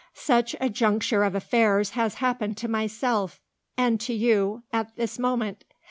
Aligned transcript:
Such 0.15 0.55
a 0.59 0.67
juncture 0.67 1.23
of 1.23 1.35
affairs 1.35 1.91
has 1.91 2.15
happened 2.15 2.57
to 2.57 2.67
myself 2.67 3.39
and 3.77 4.01
to 4.01 4.15
you 4.15 4.63
at 4.73 4.95
this 4.95 5.19
moment. 5.19 5.63